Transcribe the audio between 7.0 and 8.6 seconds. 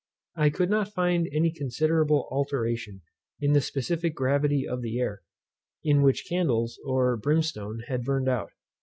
brimstone, had burned out.